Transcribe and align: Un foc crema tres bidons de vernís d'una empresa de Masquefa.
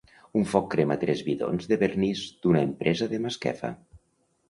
Un 0.39 0.45
foc 0.53 0.65
crema 0.75 0.97
tres 1.03 1.21
bidons 1.27 1.71
de 1.73 1.79
vernís 1.85 2.25
d'una 2.47 2.67
empresa 2.71 3.13
de 3.15 3.25
Masquefa. 3.29 3.75